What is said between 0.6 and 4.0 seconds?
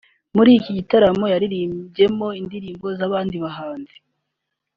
gitaramo yaririmbyemo indirimbo z’abandi bahanzi